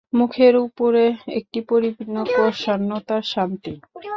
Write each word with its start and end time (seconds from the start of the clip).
মুখের 0.13 0.53
উপরে 0.57 1.03
একটি 1.39 1.59
পরিপূর্ণ 1.61 2.15
প্রসন্নতার 2.33 3.23
শান্তি। 3.33 3.73